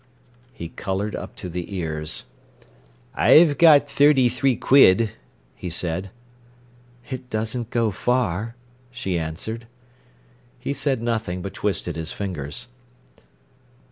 He 0.51 0.69
coloured 0.69 1.15
up 1.15 1.35
to 1.35 1.47
the 1.47 1.75
ears. 1.77 2.25
"I've 3.13 3.59
got 3.59 3.87
thirty 3.87 4.29
three 4.29 4.55
quid," 4.55 5.11
he 5.53 5.69
said. 5.69 6.09
"It 7.11 7.29
doesn't 7.29 7.69
go 7.69 7.91
far," 7.91 8.55
she 8.89 9.19
answered. 9.19 9.67
He 10.57 10.73
said 10.73 11.03
nothing, 11.03 11.43
but 11.43 11.53
twisted 11.53 11.95
his 11.97 12.11
fingers. 12.13 12.67